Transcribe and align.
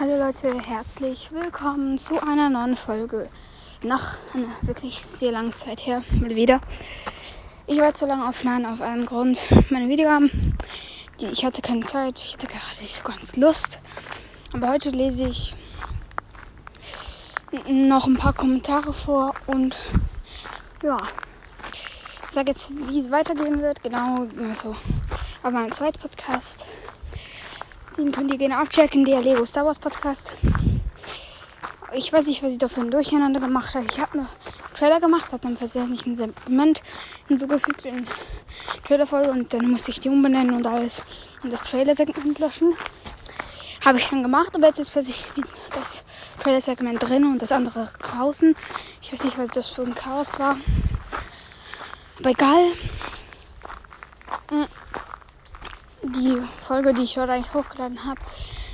Hallo 0.00 0.16
Leute, 0.16 0.58
herzlich 0.62 1.30
willkommen 1.30 1.98
zu 1.98 2.22
einer 2.22 2.48
neuen 2.48 2.74
Folge. 2.74 3.28
Nach 3.82 4.16
einer 4.32 4.48
wirklich 4.62 5.04
sehr 5.04 5.30
langen 5.30 5.54
Zeit 5.54 5.86
her, 5.86 6.02
mal 6.12 6.34
wieder. 6.34 6.62
Ich 7.66 7.78
war 7.80 7.92
zu 7.92 8.06
lange 8.06 8.24
offline 8.24 8.64
auf 8.64 8.80
einem 8.80 9.04
Grund. 9.04 9.38
Meine 9.68 9.90
die, 11.20 11.26
ich 11.26 11.44
hatte 11.44 11.60
keine 11.60 11.84
Zeit, 11.84 12.18
ich 12.24 12.32
hatte 12.32 12.46
gerade 12.46 12.80
nicht 12.80 12.94
so 12.94 13.02
ganz 13.02 13.36
Lust. 13.36 13.78
Aber 14.54 14.70
heute 14.70 14.88
lese 14.88 15.28
ich 15.28 15.54
noch 17.68 18.06
ein 18.06 18.16
paar 18.16 18.32
Kommentare 18.32 18.94
vor 18.94 19.34
und 19.48 19.76
ja, 20.82 20.96
ich 22.24 22.30
sage 22.30 22.52
jetzt, 22.52 22.72
wie 22.88 23.00
es 23.00 23.10
weitergehen 23.10 23.60
wird. 23.60 23.82
Genau, 23.82 24.26
also, 24.48 24.74
aber 25.42 25.50
mein 25.50 25.72
zweiter 25.72 26.00
Podcast. 26.00 26.64
Den 28.00 28.12
könnt 28.12 28.30
ihr 28.30 28.38
gerne 28.38 28.56
abchecken, 28.56 29.04
der 29.04 29.20
Lego 29.20 29.44
Star 29.44 29.66
Wars 29.66 29.78
Podcast. 29.78 30.32
Ich 31.92 32.10
weiß 32.10 32.28
nicht, 32.28 32.42
was 32.42 32.52
ich 32.52 32.58
da 32.58 32.66
für 32.66 32.80
ein 32.80 32.90
Durcheinander 32.90 33.40
gemacht 33.40 33.74
habe. 33.74 33.84
Ich 33.90 34.00
habe 34.00 34.20
einen 34.20 34.28
Trailer 34.74 35.00
gemacht, 35.00 35.30
hat 35.30 35.44
dann 35.44 35.58
versehentlich 35.58 36.06
ein 36.06 36.16
Segment 36.16 36.80
hinzugefügt 37.28 37.84
in 37.84 38.06
Trailerfolge 38.86 39.30
und 39.30 39.52
dann 39.52 39.70
musste 39.70 39.90
ich 39.90 40.00
die 40.00 40.08
umbenennen 40.08 40.54
und 40.54 40.66
alles 40.66 41.02
und 41.42 41.52
das 41.52 41.60
Trailer-Segment 41.60 42.38
löschen. 42.38 42.74
Habe 43.84 43.98
ich 43.98 44.08
dann 44.08 44.22
gemacht, 44.22 44.56
aber 44.56 44.68
jetzt 44.68 44.78
ist 44.78 44.92
plötzlich 44.92 45.30
das 45.74 46.02
Trailer-Segment 46.42 47.06
drin 47.06 47.24
und 47.24 47.42
das 47.42 47.52
andere 47.52 47.90
draußen. 48.00 48.56
Ich 49.02 49.12
weiß 49.12 49.24
nicht, 49.24 49.36
was 49.36 49.50
das 49.50 49.68
für 49.68 49.82
ein 49.82 49.94
Chaos 49.94 50.38
war. 50.38 50.56
Aber 52.18 52.30
egal. 52.30 52.64
Hm 54.48 54.66
die 56.02 56.36
Folge, 56.60 56.94
die 56.94 57.02
ich 57.02 57.16
heute 57.18 57.32
eigentlich 57.32 57.54
hochgeladen 57.54 58.04
habe, 58.04 58.20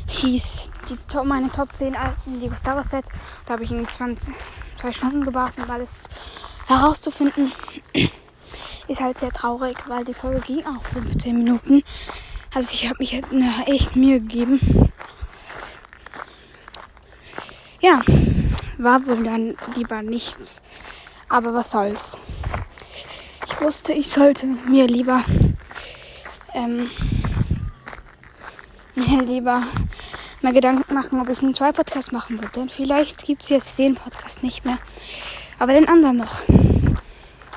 hieß 0.09 0.71
die 0.89 0.97
Top, 1.09 1.25
meine 1.25 1.51
Top 1.51 1.75
10 1.75 1.97
alten 1.97 2.41
Lego 2.41 2.55
Star 2.55 2.77
Wars 2.77 2.91
Sets. 2.91 3.11
Da 3.45 3.55
habe 3.55 3.65
ich 3.65 3.71
irgendwie 3.71 3.93
20, 3.93 4.35
zwei 4.81 4.93
Stunden 4.93 5.25
gebraucht, 5.25 5.55
um 5.59 5.71
alles 5.71 6.01
herauszufinden. 6.67 7.53
Ist 8.89 9.01
halt 9.01 9.19
sehr 9.19 9.33
traurig, 9.33 9.77
weil 9.89 10.05
die 10.05 10.15
Folge 10.15 10.41
ging 10.41 10.65
auch 10.65 10.83
15 10.83 11.37
Minuten. 11.37 11.83
Also 12.55 12.73
ich 12.75 12.89
habe 12.89 12.97
mich 13.01 13.15
halt 13.15 13.27
echt 13.67 13.97
Mühe 13.97 14.21
gegeben. 14.21 14.91
Ja, 17.81 18.01
war 18.79 19.05
wohl 19.07 19.25
dann 19.25 19.57
lieber 19.75 20.03
nichts. 20.03 20.63
Aber 21.29 21.53
was 21.53 21.73
soll's. 21.73 22.17
Ich 23.47 23.61
wusste, 23.61 23.93
ich 23.93 24.09
sollte 24.09 24.47
mir 24.47 24.87
lieber 24.87 25.25
ähm, 26.55 26.91
mir 28.97 29.23
lieber 29.23 29.63
mal 30.43 30.53
Gedanken 30.53 30.95
machen, 30.95 31.21
ob 31.21 31.29
ich 31.29 31.43
einen 31.43 31.55
zwei 31.55 31.73
Podcast 31.73 32.13
machen 32.13 32.39
würde. 32.39 32.53
Denn 32.53 32.69
vielleicht 32.69 33.25
gibt 33.25 33.43
es 33.43 33.49
jetzt 33.51 33.79
den 33.79 33.95
Podcast 33.95 34.43
nicht 34.43 34.65
mehr, 34.65 34.79
aber 35.59 35.73
den 35.73 35.89
anderen 35.89 36.17
noch. 36.17 36.41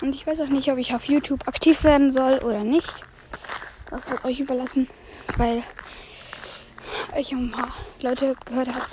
Und 0.02 0.16
ich 0.16 0.26
weiß 0.26 0.42
auch 0.42 0.48
nicht, 0.48 0.72
ob 0.72 0.78
ich 0.78 0.94
auf 0.94 1.06
YouTube 1.06 1.48
aktiv 1.48 1.84
werden 1.84 2.12
soll 2.12 2.40
oder 2.40 2.64
nicht. 2.64 2.94
Das 3.90 4.10
wird 4.10 4.23
euch 4.23 4.40
überlassen, 4.40 4.88
weil 5.38 5.64
ich 7.17 7.32
ein 7.32 7.52
paar 7.52 7.70
Leute 8.02 8.36
gehört 8.45 8.70
habe, 8.70 8.86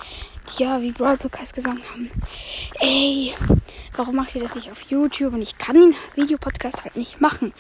die 0.49 0.63
ja 0.63 0.81
wie 0.81 0.93
Brawl 0.93 1.17
Podcast 1.17 1.55
gesagt 1.55 1.79
haben, 1.93 2.11
ey, 2.81 3.35
warum 3.95 4.17
macht 4.17 4.35
ihr 4.35 4.43
das 4.43 4.55
nicht 4.55 4.71
auf 4.71 4.83
YouTube? 4.83 5.35
Und 5.35 5.43
ich 5.43 5.59
kann 5.59 5.75
den 5.75 5.95
Videopodcast 6.15 6.85
halt 6.85 6.97
nicht 6.97 7.21
machen. 7.21 7.53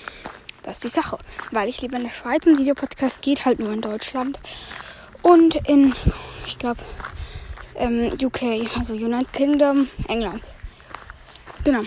Das 0.66 0.74
ist 0.74 0.84
die 0.84 0.88
Sache. 0.88 1.16
Weil 1.52 1.68
ich 1.68 1.80
lebe 1.80 1.96
in 1.96 2.02
der 2.02 2.10
Schweiz 2.10 2.46
und 2.46 2.58
Videopodcast 2.58 3.22
geht 3.22 3.46
halt 3.46 3.60
nur 3.60 3.72
in 3.72 3.80
Deutschland. 3.80 4.38
Und 5.22 5.54
in, 5.68 5.94
ich 6.44 6.58
glaube, 6.58 6.80
ähm, 7.76 8.12
UK, 8.20 8.68
also 8.76 8.92
United 8.92 9.32
Kingdom, 9.32 9.88
England. 10.08 10.42
Genau. 11.64 11.82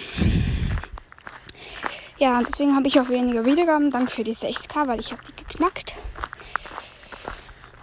Ja, 2.18 2.38
und 2.38 2.48
deswegen 2.48 2.76
habe 2.76 2.88
ich 2.88 3.00
auch 3.00 3.10
weniger 3.10 3.46
Wiedergaben. 3.46 3.92
Danke 3.92 4.12
für 4.12 4.24
die 4.24 4.36
6K, 4.36 4.88
weil 4.88 5.00
ich 5.00 5.12
habe 5.12 5.22
die 5.28 5.36
geknackt. 5.36 5.94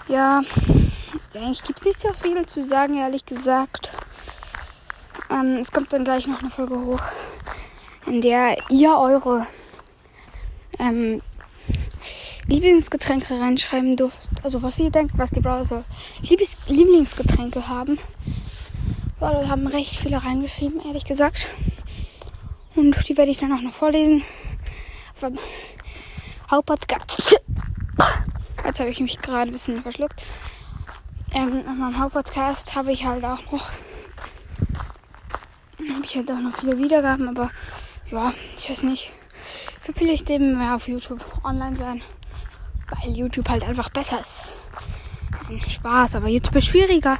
Ja, 0.08 0.40
eigentlich 1.34 1.62
gibt 1.62 1.80
es 1.80 1.84
nicht 1.84 2.00
so 2.00 2.12
viel 2.14 2.46
zu 2.46 2.64
sagen, 2.64 2.96
ehrlich 2.96 3.26
gesagt. 3.26 3.90
Ähm, 5.30 5.56
es 5.56 5.70
kommt 5.72 5.92
dann 5.92 6.04
gleich 6.04 6.26
noch 6.26 6.40
eine 6.40 6.50
Folge 6.50 6.78
hoch, 6.78 7.02
in 8.06 8.22
der 8.22 8.56
ihr 8.70 8.96
eure 8.96 9.46
ähm, 10.86 11.22
Lieblingsgetränke 12.48 13.38
reinschreiben 13.40 13.96
dürft. 13.96 14.28
Also 14.42 14.62
was 14.62 14.78
ihr 14.78 14.90
denkt, 14.90 15.18
was 15.18 15.30
die 15.30 15.40
Browser 15.40 15.84
Liebes 16.22 16.56
Lieblingsgetränke 16.68 17.68
haben. 17.68 17.98
Ja, 19.20 19.32
da 19.32 19.48
haben 19.48 19.66
recht 19.66 19.96
viele 19.96 20.22
reingeschrieben, 20.22 20.80
ehrlich 20.86 21.04
gesagt. 21.04 21.48
Und 22.74 23.08
die 23.08 23.16
werde 23.16 23.30
ich 23.30 23.38
dann 23.38 23.52
auch 23.52 23.62
noch 23.62 23.72
vorlesen. 23.72 24.22
Hauptpodcast. 26.50 27.40
Jetzt 28.64 28.80
habe 28.80 28.90
ich 28.90 29.00
mich 29.00 29.20
gerade 29.20 29.50
ein 29.50 29.52
bisschen 29.52 29.82
verschluckt. 29.82 30.22
Ähm, 31.34 31.64
auf 31.66 31.76
meinem 31.76 31.98
Hauptpodcast 31.98 32.74
habe 32.74 32.92
ich 32.92 33.04
halt 33.04 33.24
auch 33.24 33.50
noch 33.50 33.70
habe 35.94 36.04
ich 36.04 36.16
halt 36.16 36.30
auch 36.30 36.40
noch 36.40 36.56
viele 36.56 36.78
Wiedergaben, 36.78 37.28
aber 37.28 37.50
ja, 38.10 38.32
ich 38.56 38.68
weiß 38.68 38.82
nicht 38.84 39.12
vielleicht 39.94 40.30
eben 40.30 40.58
mehr 40.58 40.74
auf 40.74 40.88
YouTube 40.88 41.24
online 41.44 41.76
sein, 41.76 42.02
weil 42.88 43.12
YouTube 43.12 43.48
halt 43.48 43.64
einfach 43.64 43.90
besser 43.90 44.20
ist. 44.20 44.42
Spaß, 45.68 46.16
aber 46.16 46.28
YouTube 46.28 46.56
ist 46.56 46.66
schwieriger, 46.66 47.18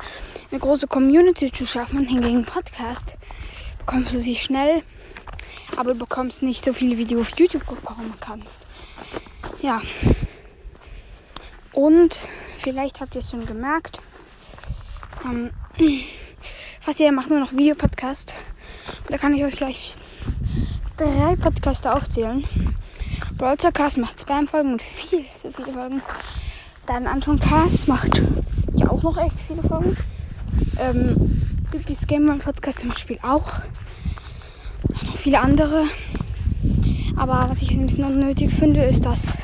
eine 0.50 0.60
große 0.60 0.86
Community 0.86 1.52
zu 1.52 1.66
schaffen. 1.66 1.98
Und 1.98 2.08
hingegen 2.08 2.44
Podcast 2.44 3.16
bekommst 3.78 4.14
du 4.14 4.20
sie 4.20 4.34
schnell, 4.34 4.82
aber 5.76 5.92
du 5.92 5.98
bekommst 5.98 6.42
nicht 6.42 6.64
so 6.64 6.72
viele 6.72 6.98
Videos 6.98 7.32
auf 7.32 7.38
YouTube 7.38 7.66
bekommen 7.66 8.14
kannst. 8.20 8.66
Ja. 9.62 9.80
Und 11.72 12.18
vielleicht 12.56 13.00
habt 13.00 13.14
ihr 13.14 13.20
es 13.20 13.30
schon 13.30 13.46
gemerkt. 13.46 14.00
Ähm, 15.24 15.50
fast 16.80 16.98
jeder 16.98 17.12
macht 17.12 17.30
nur 17.30 17.40
noch 17.40 17.52
Videopodcast. 17.52 18.34
Da 19.08 19.18
kann 19.18 19.34
ich 19.34 19.44
euch 19.44 19.56
gleich 19.56 19.96
drei 20.96 21.36
Podcaster 21.36 21.94
aufzählen. 21.94 22.44
Brawl 23.36 23.56
Cast 23.56 23.98
macht 23.98 24.20
Spam-Folgen 24.20 24.72
und 24.72 24.82
viel, 24.82 25.24
so 25.40 25.50
viele 25.50 25.72
Folgen. 25.72 26.00
Dann 26.86 27.06
Anton 27.06 27.38
Cast 27.38 27.86
macht 27.86 28.22
ja 28.76 28.90
auch 28.90 29.02
noch 29.02 29.16
echt 29.18 29.38
viele 29.38 29.62
Folgen. 29.62 29.96
Ähm, 30.78 31.14
Bibis 31.70 32.06
Game 32.06 32.28
One 32.28 32.38
Podcast 32.38 32.80
zum 32.80 32.90
Beispiel 32.90 33.18
auch. 33.22 33.60
Noch 34.88 35.16
viele 35.16 35.40
andere. 35.40 35.84
Aber 37.16 37.46
was 37.50 37.62
ich 37.62 37.72
ein 37.72 37.86
bisschen 37.86 38.04
unnötig 38.04 38.52
finde, 38.52 38.84
ist, 38.84 39.04
dass 39.04 39.34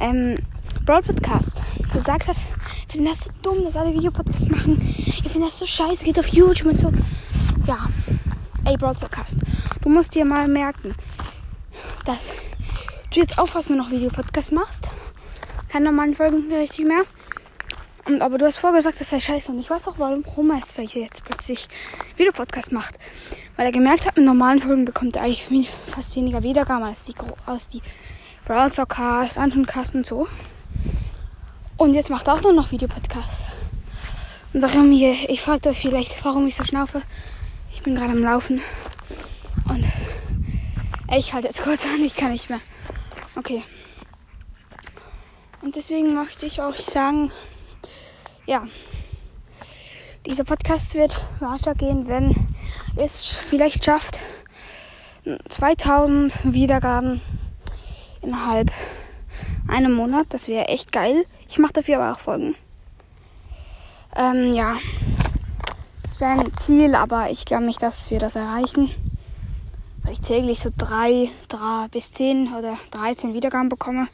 ähm, 0.00 0.38
Brawl 0.86 1.02
Podcast 1.02 1.62
gesagt 1.92 2.28
hat, 2.28 2.36
ich 2.88 2.96
finde 2.96 3.10
das 3.10 3.24
so 3.24 3.30
dumm, 3.42 3.64
dass 3.64 3.76
alle 3.76 3.92
Videopodcasts 3.92 4.48
machen. 4.48 4.80
Ich 4.96 5.30
finde 5.30 5.48
das 5.48 5.58
so 5.58 5.66
scheiße, 5.66 6.04
geht 6.04 6.18
auf 6.18 6.28
YouTube 6.28 6.68
und 6.68 6.78
so. 6.78 6.92
Ja, 7.66 7.78
ey, 8.64 8.76
Brawl 8.76 8.94
Cast. 9.10 9.40
Du 9.80 9.88
musst 9.88 10.14
dir 10.14 10.24
mal 10.24 10.48
merken, 10.48 10.94
dass 12.04 12.32
du 13.12 13.20
jetzt 13.20 13.38
auch 13.38 13.48
fast 13.48 13.70
nur 13.70 13.78
noch 13.78 13.90
Videopodcast 13.90 14.52
machst. 14.52 14.88
Keine 15.68 15.86
normalen 15.86 16.14
Folgen 16.14 16.52
richtig 16.52 16.86
mehr. 16.86 17.02
Und, 18.06 18.22
aber 18.22 18.38
du 18.38 18.46
hast 18.46 18.56
vorgesagt, 18.56 19.00
das 19.00 19.10
sei 19.10 19.20
scheiße. 19.20 19.52
Und 19.52 19.58
ich 19.58 19.70
weiß 19.70 19.86
auch, 19.88 19.98
warum 19.98 20.24
Rohmeister 20.24 20.82
jetzt 20.82 21.24
plötzlich 21.24 21.68
Videopodcast 22.16 22.72
macht. 22.72 22.98
Weil 23.56 23.66
er 23.66 23.72
gemerkt 23.72 24.06
hat, 24.06 24.16
mit 24.16 24.26
normalen 24.26 24.60
Folgen 24.60 24.84
bekommt 24.84 25.16
er 25.16 25.22
eigentlich 25.22 25.70
fast 25.86 26.16
weniger 26.16 26.42
Wiedergaben 26.42 26.84
als 26.84 27.02
die, 27.02 27.14
als 27.46 27.68
die 27.68 27.82
Browsercast, 28.46 29.38
Antoncast 29.38 29.94
und 29.94 30.06
so. 30.06 30.26
Und 31.76 31.94
jetzt 31.94 32.10
macht 32.10 32.26
er 32.26 32.34
auch 32.34 32.42
nur 32.42 32.52
noch 32.52 32.72
Videopodcast. 32.72 33.44
Und 34.52 34.62
warum 34.62 34.90
hier, 34.90 35.14
ich 35.30 35.40
frage 35.40 35.68
euch 35.68 35.80
vielleicht, 35.80 36.24
warum 36.24 36.46
ich 36.46 36.56
so 36.56 36.64
schnaufe. 36.64 37.02
Ich 37.72 37.82
bin 37.82 37.94
gerade 37.94 38.12
am 38.12 38.22
Laufen. 38.22 38.60
Und 39.68 39.84
ich 41.16 41.32
halte 41.32 41.48
jetzt 41.48 41.62
kurz 41.62 41.86
an, 41.86 42.02
ich 42.04 42.14
kann 42.14 42.32
nicht 42.32 42.50
mehr. 42.50 42.60
Okay. 43.36 43.62
Und 45.62 45.76
deswegen 45.76 46.14
möchte 46.14 46.46
ich 46.46 46.60
euch 46.60 46.78
sagen, 46.78 47.30
ja, 48.46 48.66
dieser 50.26 50.44
Podcast 50.44 50.94
wird 50.94 51.20
weitergehen, 51.40 52.08
wenn 52.08 52.34
es 52.96 53.26
vielleicht 53.26 53.84
schafft, 53.84 54.20
2000 55.48 56.34
Wiedergaben 56.44 57.20
innerhalb 58.22 58.70
einem 59.68 59.92
Monat. 59.92 60.26
Das 60.30 60.48
wäre 60.48 60.68
echt 60.68 60.92
geil. 60.92 61.24
Ich 61.48 61.58
mache 61.58 61.72
dafür 61.74 61.96
aber 62.00 62.12
auch 62.12 62.20
Folgen. 62.20 62.54
Ähm, 64.16 64.52
ja, 64.54 64.76
das 66.20 66.28
wäre 66.28 66.46
ein 66.46 66.52
Ziel, 66.52 66.94
aber 66.94 67.30
ich 67.30 67.46
glaube 67.46 67.64
nicht, 67.64 67.82
dass 67.82 68.10
wir 68.10 68.18
das 68.18 68.36
erreichen 68.36 68.94
weil 70.02 70.12
ich 70.12 70.20
täglich 70.20 70.60
so 70.60 70.70
drei, 70.76 71.30
drei 71.48 71.86
bis 71.90 72.12
zehn 72.12 72.52
oder 72.54 72.76
13 72.90 73.32
Wiedergaben 73.32 73.68
bekomme. 73.68 74.08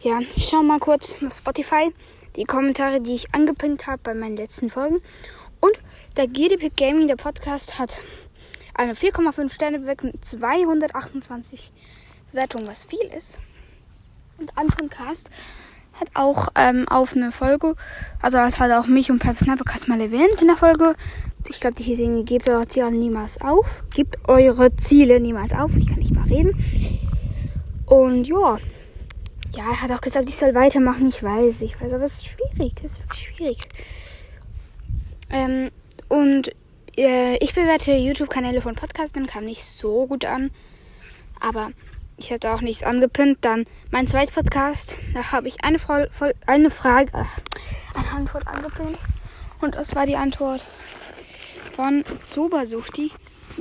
Ja, 0.00 0.20
ich 0.34 0.48
schau 0.48 0.62
mal 0.62 0.78
kurz 0.78 1.16
auf 1.24 1.36
Spotify. 1.36 1.92
die 2.36 2.44
Kommentare, 2.44 3.00
die 3.00 3.14
ich 3.14 3.34
angepinnt 3.34 3.86
habe 3.86 4.00
bei 4.02 4.14
meinen 4.14 4.36
letzten 4.36 4.70
Folgen. 4.70 5.02
Und 5.60 5.78
der 6.16 6.28
GDP 6.28 6.70
Gaming, 6.74 7.08
der 7.08 7.16
Podcast, 7.16 7.78
hat 7.78 7.98
eine 8.74 8.94
4,5 8.94 9.52
Sterne 9.52 9.80
Bewertung, 9.80 10.12
228 10.20 11.72
Bewertungen, 12.32 12.66
was 12.66 12.84
viel 12.84 13.04
ist. 13.16 13.38
Und 14.38 14.56
Anton 14.56 14.88
Cast 14.88 15.30
hat 16.02 16.10
auch 16.14 16.48
ähm, 16.56 16.86
auf 16.88 17.14
eine 17.14 17.32
Folge, 17.32 17.74
also 18.20 18.38
es 18.38 18.58
hat 18.58 18.70
auch 18.72 18.86
mich 18.86 19.10
und 19.10 19.20
Pep 19.20 19.36
Snappercast 19.36 19.88
mal 19.88 20.00
erwähnt 20.00 20.40
in 20.40 20.48
der 20.48 20.56
Folge. 20.56 20.94
Ich 21.48 21.60
glaube, 21.60 21.74
die 21.74 21.82
hieß 21.82 22.00
irgendwie, 22.00 22.24
gebt 22.24 22.48
eure 22.48 22.66
Ziele 22.66 22.90
niemals 22.92 23.40
auf. 23.40 23.84
Gebt 23.92 24.16
eure 24.28 24.74
Ziele 24.76 25.20
niemals 25.20 25.52
auf. 25.52 25.74
Ich 25.76 25.88
kann 25.88 25.98
nicht 25.98 26.14
mal 26.14 26.24
reden. 26.24 26.52
Und 27.86 28.28
ja, 28.28 28.58
ja, 29.56 29.64
er 29.70 29.82
hat 29.82 29.90
auch 29.90 30.00
gesagt, 30.00 30.28
ich 30.28 30.36
soll 30.36 30.54
weitermachen. 30.54 31.08
Ich 31.08 31.22
weiß, 31.22 31.62
ich 31.62 31.80
weiß, 31.80 31.92
aber 31.92 32.04
es 32.04 32.14
ist 32.14 32.26
schwierig. 32.26 32.74
Es 32.82 32.92
ist 32.92 33.02
wirklich 33.02 33.28
schwierig. 33.34 33.58
Ähm, 35.30 35.70
und 36.08 36.52
äh, 36.96 37.36
ich 37.38 37.54
bewerte 37.54 37.92
YouTube-Kanäle 37.92 38.62
von 38.62 38.74
Podcastern, 38.74 39.26
kam 39.26 39.44
nicht 39.44 39.64
so 39.64 40.06
gut 40.06 40.24
an. 40.24 40.50
Aber 41.40 41.72
ich 42.16 42.30
habe 42.30 42.40
da 42.40 42.54
auch 42.54 42.60
nichts 42.60 42.82
angepinnt. 42.82 43.38
Dann 43.42 43.66
mein 43.90 44.06
zweiter 44.06 44.32
Podcast, 44.32 44.96
da 45.14 45.32
habe 45.32 45.48
ich 45.48 45.64
eine, 45.64 45.78
voll, 45.78 46.08
eine 46.46 46.70
Frage, 46.70 47.10
äh, 47.12 47.98
eine 47.98 48.10
Antwort 48.10 48.46
angepinnt. 48.46 48.98
Und 49.60 49.74
das 49.74 49.94
war 49.94 50.06
die 50.06 50.16
Antwort 50.16 50.64
von 51.72 52.04
Zobersuchti. 52.24 53.12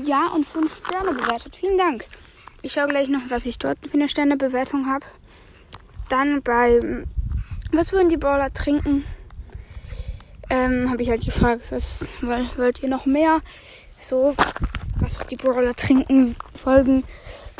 Ja, 0.04 0.28
und 0.36 0.46
5 0.46 0.86
Sterne 0.86 1.14
bewertet. 1.14 1.56
Vielen 1.56 1.78
Dank. 1.78 2.06
Ich 2.62 2.74
schaue 2.74 2.88
gleich 2.88 3.08
noch, 3.08 3.22
was 3.30 3.46
ich 3.46 3.58
dort 3.58 3.78
für 3.86 3.96
eine 3.96 4.08
Sternebewertung 4.08 4.88
habe. 4.88 5.06
Dann 6.10 6.42
bei 6.42 7.06
Was 7.72 7.92
würden 7.92 8.10
die 8.10 8.18
Brawler 8.18 8.54
trinken? 8.54 9.06
Ähm, 10.50 10.90
habe 10.92 11.02
ich 11.02 11.10
halt 11.10 11.24
gefragt, 11.24 11.72
was 11.72 12.10
wollt 12.22 12.84
ihr 12.84 12.90
noch 12.90 13.06
mehr? 13.06 13.40
So, 14.02 14.36
was 15.00 15.26
die 15.28 15.38
Brawler 15.38 15.74
trinken 15.74 16.36
Folgen. 16.54 17.04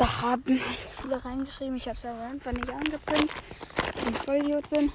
Da 0.02 0.20
haben 0.20 0.60
viele 1.00 1.24
reingeschrieben. 1.24 1.76
Ich 1.76 1.86
habe 1.86 1.96
es 1.96 2.04
aber 2.04 2.22
einfach 2.22 2.50
nicht 2.50 2.68
angepinnt. 2.68 3.30
Wenn 4.04 4.12
ich 4.12 4.18
voll 4.18 4.36
Idiot 4.38 4.68
bin. 4.68 4.90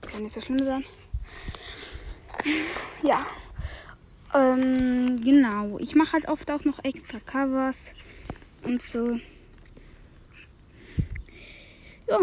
Das 0.00 0.12
kann 0.12 0.22
nicht 0.22 0.32
so 0.32 0.40
schlimm 0.40 0.60
sein. 0.60 0.84
Ja. 3.02 3.26
Ähm, 4.32 5.20
genau. 5.24 5.78
Ich 5.80 5.96
mache 5.96 6.12
halt 6.12 6.28
oft 6.28 6.48
auch 6.48 6.64
noch 6.64 6.84
extra 6.84 7.18
Covers 7.18 7.92
und 8.62 8.80
so. 8.82 9.18
Ja, 12.08 12.20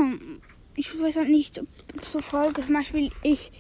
ich 0.75 0.98
weiß 0.98 1.18
halt 1.18 1.30
nicht, 1.30 1.60
ob 1.60 2.06
so 2.06 2.21
Folge, 2.21 2.63
zum 2.63 2.74
Beispiel 2.74 3.12
ich 3.21 3.51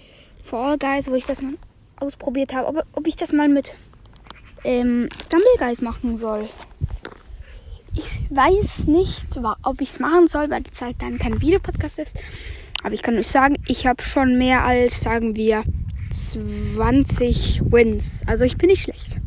Fall 0.41 0.77
Guys, 0.77 1.09
wo 1.09 1.15
ich 1.15 1.25
das 1.25 1.41
mal 1.41 1.57
ausprobiert 1.97 2.53
habe, 2.53 2.67
ob, 2.69 2.85
ob 2.93 3.07
ich 3.07 3.17
das 3.17 3.33
mal 3.33 3.49
mit 3.49 3.75
ähm, 4.63 5.09
Stumble 5.21 5.57
Guys 5.59 5.81
machen 5.81 6.15
soll. 6.15 6.47
Ich 7.95 8.19
weiß 8.29 8.87
nicht, 8.87 9.39
ob 9.63 9.81
ich 9.81 9.89
es 9.89 9.99
machen 9.99 10.27
soll, 10.27 10.49
weil 10.49 10.63
es 10.69 10.81
halt 10.81 10.97
dann 11.01 11.17
kein 11.17 11.41
Videopodcast 11.41 11.99
ist. 11.99 12.15
Aber 12.83 12.93
ich 12.93 13.01
kann 13.01 13.17
euch 13.17 13.27
sagen, 13.27 13.57
ich 13.67 13.87
habe 13.87 14.03
schon 14.03 14.37
mehr 14.37 14.63
als, 14.63 15.01
sagen 15.01 15.35
wir, 15.35 15.63
20 16.11 17.61
Wins. 17.71 18.23
Also 18.27 18.43
ich 18.43 18.57
bin 18.57 18.69
nicht 18.69 18.83
schlecht. 18.83 19.17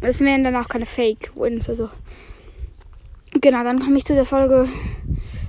Das 0.00 0.20
wären 0.20 0.44
dann 0.44 0.56
auch 0.56 0.68
keine 0.68 0.86
Fake 0.86 1.32
Wins. 1.34 1.68
Also 1.68 1.88
genau, 3.40 3.64
dann 3.64 3.80
komme 3.80 3.96
ich 3.96 4.04
zu 4.04 4.14
der 4.14 4.26
Folge. 4.26 4.68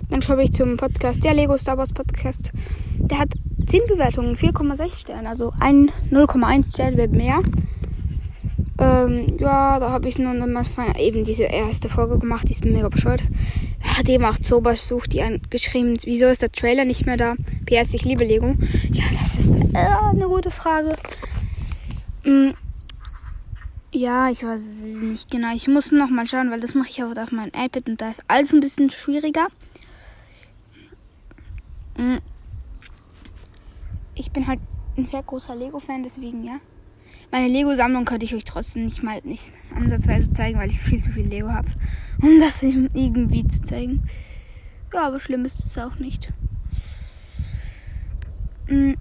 Dann 0.10 0.22
komme 0.22 0.44
ich 0.44 0.54
zum 0.54 0.78
Podcast, 0.78 1.24
der 1.24 1.34
Lego 1.34 1.58
Star 1.58 1.78
Wars 1.78 1.92
Podcast. 1.92 2.52
Der 2.98 3.20
hat 3.20 3.30
10 3.68 3.82
Bewertungen, 3.88 4.38
4,6 4.38 5.02
Sterne. 5.02 5.30
Also 5.30 5.52
ein 5.60 5.92
0,1 6.12 6.74
Stern 6.74 6.96
wäre 6.98 7.10
mehr. 7.10 7.42
Ähm, 8.78 9.38
ja, 9.40 9.80
da 9.80 9.90
habe 9.90 10.10
ich 10.10 10.18
nur 10.18 10.34
mal 10.34 10.66
eben 10.98 11.24
diese 11.24 11.44
erste 11.44 11.88
Folge 11.88 12.20
gemacht. 12.20 12.50
Die 12.50 12.54
ist 12.54 12.66
mega 12.66 12.90
bescheuert. 12.90 13.22
Hat 13.82 14.10
eben 14.10 14.26
auch 14.26 14.38
Zobers 14.38 14.88
sucht 14.88 15.14
die 15.14 15.24
geschrieben, 15.50 15.98
wieso 16.04 16.26
ist 16.28 16.42
der 16.42 16.52
Trailer 16.52 16.84
nicht 16.84 17.06
mehr 17.06 17.18
da? 17.18 17.36
PS, 17.66 17.94
ich 17.94 18.04
liebe 18.04 18.26
Lego. 18.26 18.56
Ja, 18.90 19.04
das 19.20 19.36
ist 19.36 19.56
äh, 19.74 19.88
eine 20.12 20.28
gute 20.28 20.52
Frage. 20.52 20.94
Hm. 22.24 22.54
Ja, 23.94 24.30
ich 24.30 24.44
weiß 24.44 24.84
nicht 25.02 25.32
genau. 25.32 25.54
Ich 25.56 25.70
muss 25.70 25.94
noch 25.94 26.10
mal 26.10 26.28
schauen, 26.28 26.52
weil 26.52 26.60
das 26.60 26.74
mache 26.74 26.90
ich 26.90 27.02
auch 27.02 27.16
auf 27.16 27.32
meinem 27.32 27.52
iPad 27.56 27.88
und 27.88 28.02
da 28.02 28.10
ist 28.10 28.24
alles 28.28 28.52
ein 28.52 28.60
bisschen 28.60 28.92
schwieriger. 28.92 29.48
Hm. 31.96 32.20
Ich 34.16 34.32
bin 34.32 34.48
halt 34.48 34.60
ein 34.98 35.06
sehr 35.06 35.24
großer 35.24 35.56
Lego-Fan, 35.56 36.04
deswegen 36.04 36.44
ja. 36.44 36.60
Meine 37.32 37.48
Lego-Sammlung 37.48 38.06
könnte 38.06 38.26
ich 38.26 38.36
euch 38.36 38.46
trotzdem 38.46 38.86
nicht 38.86 39.04
mal 39.04 39.20
nicht 39.24 39.52
ansatzweise 39.76 40.32
zeigen, 40.32 40.60
weil 40.60 40.70
ich 40.70 40.80
viel 40.80 41.02
zu 41.02 41.12
viel 41.12 41.28
Lego 41.28 41.52
habe, 41.52 41.68
um 42.22 42.40
das 42.40 42.64
irgendwie 42.64 43.48
zu 43.48 43.62
zeigen. 43.64 44.04
Ja, 44.94 45.08
aber 45.08 45.20
schlimm 45.20 45.46
ist 45.46 45.60
es 45.60 45.78
auch 45.78 45.96
nicht. 45.96 46.32
Hm, 48.68 48.96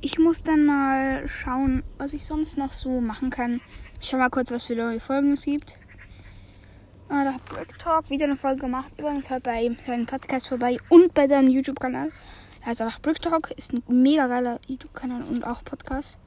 ich 0.00 0.18
muss 0.18 0.42
dann 0.42 0.64
mal 0.64 1.26
schauen, 1.26 1.82
was 1.98 2.12
ich 2.12 2.24
sonst 2.24 2.58
noch 2.58 2.72
so 2.72 3.00
machen 3.00 3.30
kann. 3.30 3.60
Ich 4.00 4.08
schau 4.08 4.18
mal 4.18 4.30
kurz, 4.30 4.50
was 4.50 4.64
für 4.64 4.76
neue 4.76 5.00
Folgen 5.00 5.32
es 5.32 5.44
gibt. 5.44 5.78
Ah, 7.08 7.24
da 7.24 7.34
hat 7.34 7.44
Brick 7.46 7.78
Talk 7.78 8.10
wieder 8.10 8.24
eine 8.24 8.36
Folge 8.36 8.62
gemacht. 8.62 8.92
Übrigens 8.98 9.30
hört 9.30 9.42
bei 9.42 9.70
seinem 9.86 10.06
Podcast 10.06 10.48
vorbei 10.48 10.78
und 10.88 11.14
bei 11.14 11.26
seinem 11.26 11.48
YouTube-Kanal. 11.48 12.10
Er 12.60 12.66
heißt 12.66 12.82
einfach 12.82 13.00
Brick 13.00 13.20
Talk, 13.20 13.50
ist 13.52 13.72
ein 13.72 13.82
mega 13.88 14.26
geiler 14.26 14.58
YouTube-Kanal 14.66 15.22
und 15.24 15.44
auch 15.44 15.64
Podcast. 15.64 16.18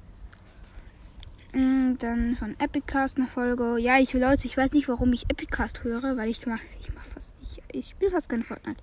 Mm, 1.57 1.97
dann 1.97 2.35
von 2.35 2.55
Epicast 2.59 3.17
eine 3.17 3.25
Folge. 3.25 3.77
Ja, 3.79 3.97
ich 3.97 4.13
Leute, 4.13 4.45
ich 4.45 4.55
weiß 4.55 4.73
nicht, 4.73 4.87
warum 4.87 5.11
ich 5.11 5.27
Epicast 5.27 5.83
höre, 5.83 6.15
weil 6.15 6.29
ich 6.29 6.45
mach, 6.45 6.61
ich 6.79 6.93
mach 6.93 7.03
fast, 7.03 7.33
ich, 7.41 7.63
ich 7.71 7.89
spiele 7.89 8.11
fast 8.11 8.29
kein 8.29 8.43
Fortnite. 8.43 8.79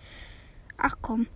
Ach 0.76 0.96
komm. 1.00 1.28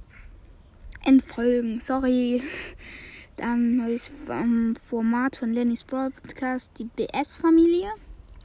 Entfolgen, 1.05 1.79
sorry. 1.79 2.43
Dann 3.37 3.77
neues 3.77 4.11
ähm, 4.29 4.75
Format 4.83 5.37
von 5.37 5.53
Lennys 5.53 5.85
Brawl 5.85 6.11
Podcast, 6.11 6.73
die 6.77 6.87
BS-Familie. 6.87 7.91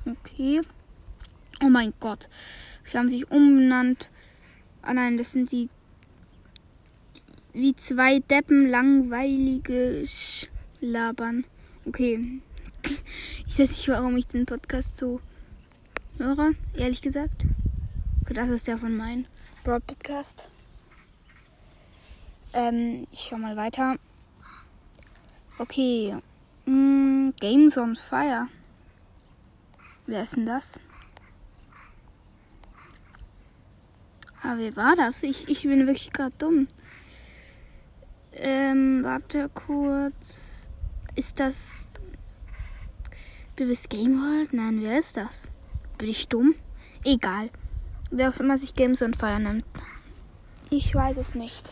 Okay. 0.05 0.61
Oh 1.63 1.69
mein 1.69 1.95
Gott. 1.99 2.29
Sie 2.83 2.95
haben 2.95 3.09
sich 3.09 3.31
umbenannt. 3.31 4.11
Ah 4.83 4.93
nein, 4.93 5.17
das 5.17 5.31
sind 5.31 5.51
die 5.51 5.67
wie 7.53 7.75
zwei 7.75 8.19
Deppen 8.19 8.67
langweilige 8.67 10.03
Labern. 10.79 11.45
Okay, 11.85 12.39
ich 13.53 13.59
weiß 13.59 13.69
nicht, 13.69 13.87
warum 13.87 14.17
ich 14.17 14.25
den 14.25 14.47
Podcast 14.47 14.97
so 14.97 15.21
höre, 16.17 16.53
ehrlich 16.73 17.03
gesagt. 17.03 17.45
Das 18.27 18.49
ist 18.49 18.65
der 18.65 18.79
von 18.79 18.97
meinem 18.97 19.27
Broad 19.63 19.85
Podcast. 19.85 20.47
Ähm, 22.53 23.05
ich 23.11 23.27
schau 23.29 23.37
mal 23.37 23.55
weiter. 23.55 23.97
Okay. 25.59 26.15
Mm, 26.65 27.29
Games 27.39 27.77
on 27.77 27.95
Fire. 27.95 28.47
Wer 30.07 30.23
ist 30.23 30.35
denn 30.35 30.47
das? 30.47 30.79
Ah, 34.41 34.55
wer 34.57 34.75
war 34.75 34.95
das? 34.95 35.21
Ich, 35.21 35.47
ich 35.47 35.61
bin 35.61 35.85
wirklich 35.85 36.11
gerade 36.11 36.33
dumm. 36.39 36.67
Ähm, 38.31 39.03
warte 39.03 39.47
kurz. 39.53 40.71
Ist 41.15 41.39
das 41.39 41.92
Bibis 43.55 43.87
Game 43.87 44.19
World? 44.19 44.51
Nein, 44.51 44.81
wer 44.81 44.97
ist 44.97 45.15
das? 45.15 45.47
Bin 45.99 46.09
ich 46.09 46.27
dumm? 46.27 46.55
Egal. 47.03 47.51
Wer 48.09 48.29
auch 48.29 48.39
immer 48.39 48.57
sich 48.57 48.73
Games 48.73 49.03
on 49.03 49.13
Fire 49.13 49.39
nennt. 49.39 49.63
Ich 50.71 50.95
weiß 50.95 51.17
es 51.17 51.35
nicht. 51.35 51.71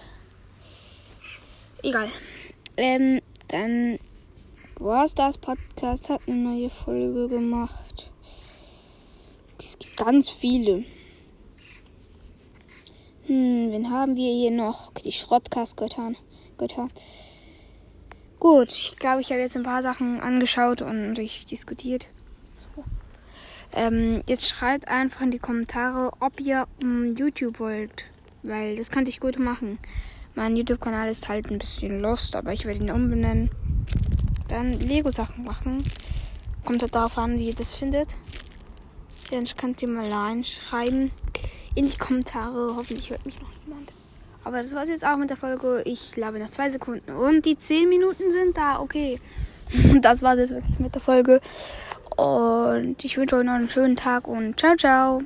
Egal. 1.82 2.08
Ähm, 2.78 3.20
dann 3.48 3.98
Wars 4.78 5.16
das 5.16 5.40
Podcast 5.40 6.12
hat 6.12 6.22
eine 6.28 6.36
neue 6.36 6.70
Folge 6.70 7.28
gemacht. 7.28 8.12
Es 9.58 9.80
gibt 9.80 9.98
ganz 9.98 10.30
viele. 10.30 10.86
Hm, 13.26 13.72
wen 13.72 13.90
haben 13.90 14.16
wir 14.16 14.32
hier 14.32 14.52
noch? 14.52 14.94
Die 15.04 15.12
Schrottkast-Götter. 15.12 16.12
Gut, 18.42 18.72
ich 18.72 18.96
glaube, 18.98 19.22
ich 19.22 19.30
habe 19.30 19.40
jetzt 19.40 19.56
ein 19.56 19.62
paar 19.62 19.84
Sachen 19.84 20.20
angeschaut 20.20 20.82
und 20.82 21.14
durchdiskutiert. 21.14 22.08
So. 22.58 22.84
Ähm, 23.72 24.24
jetzt 24.26 24.48
schreibt 24.48 24.88
einfach 24.88 25.22
in 25.22 25.30
die 25.30 25.38
Kommentare, 25.38 26.12
ob 26.20 26.40
ihr 26.40 26.68
um, 26.82 27.16
YouTube 27.16 27.60
wollt. 27.60 28.06
Weil 28.42 28.78
das 28.78 28.90
könnte 28.90 29.12
ich 29.12 29.20
gut 29.20 29.38
machen. 29.38 29.78
Mein 30.34 30.58
YouTube-Kanal 30.58 31.08
ist 31.12 31.30
halt 31.30 31.52
ein 31.52 31.60
bisschen 31.60 32.02
lost, 32.02 32.36
aber 32.36 32.52
ich 32.52 32.66
werde 32.66 32.80
ihn 32.80 32.90
umbenennen. 32.90 33.52
Dann 34.48 34.74
Lego-Sachen 34.74 35.44
machen. 35.44 35.84
Kommt 36.66 36.82
halt 36.82 36.96
darauf 36.96 37.20
an, 37.20 37.38
wie 37.38 37.50
ihr 37.50 37.56
das 37.56 37.76
findet. 37.76 38.16
Dann 39.30 39.46
könnt 39.56 39.84
ihr 39.84 39.88
mal 39.88 40.12
reinschreiben 40.12 41.12
in 41.76 41.86
die 41.86 41.98
Kommentare. 41.98 42.74
Hoffentlich 42.76 43.12
hört 43.12 43.24
mich 43.24 43.40
noch. 43.40 43.61
Aber 44.44 44.58
das 44.62 44.74
war 44.74 44.84
es 44.84 44.90
jetzt 44.90 45.06
auch 45.06 45.18
mit 45.18 45.30
der 45.30 45.38
Folge. 45.38 45.82
Ich 45.86 46.12
glaube 46.12 46.40
noch 46.40 46.50
zwei 46.50 46.70
Sekunden. 46.70 47.12
Und 47.12 47.46
die 47.46 47.58
zehn 47.58 47.90
Minuten 47.90 48.32
sind 48.32 48.58
da. 48.58 48.80
Okay. 48.80 49.20
Das 50.02 50.22
war 50.22 50.34
es 50.34 50.50
jetzt 50.50 50.54
wirklich 50.54 50.80
mit 50.80 50.94
der 50.94 51.02
Folge. 51.02 51.40
Und 52.18 53.04
ich 53.04 53.18
wünsche 53.18 53.38
euch 53.38 53.46
noch 53.46 53.54
einen 53.54 53.70
schönen 53.70 53.96
Tag 53.96 54.28
und 54.28 54.60
ciao, 54.60 54.76
ciao. 54.76 55.22